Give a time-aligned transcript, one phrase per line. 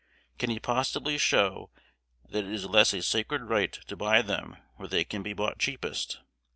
[0.39, 1.69] Can he possibly show
[2.27, 5.59] that it is less a sacred right to buy them where they can be bought
[5.59, 6.21] cheapest?